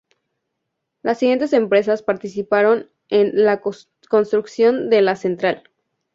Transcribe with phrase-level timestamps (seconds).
[1.03, 3.61] Las siguientes empresas participaron en la
[4.09, 5.69] construcción de la central.